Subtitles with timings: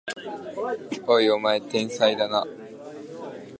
[1.05, 2.43] おい、お前天才だな！